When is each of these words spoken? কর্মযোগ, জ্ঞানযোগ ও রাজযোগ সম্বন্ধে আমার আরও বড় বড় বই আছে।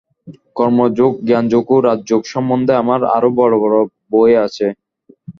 কর্মযোগ, 0.55 1.11
জ্ঞানযোগ 1.27 1.65
ও 1.71 1.77
রাজযোগ 1.81 2.21
সম্বন্ধে 2.25 2.73
আমার 2.75 3.01
আরও 3.15 3.29
বড় 3.39 3.55
বড় 3.63 3.77
বই 4.11 4.33
আছে। 4.45 4.67